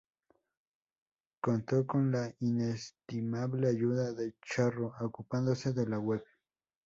Contó 1.41 1.85
con 1.85 2.11
la 2.11 2.33
inestimable 2.39 3.67
ayuda 3.67 4.11
de 4.13 4.33
"Charro", 4.41 4.95
ocupándose 4.99 5.73
de 5.73 5.85
la 5.87 5.99
web. 5.99 6.25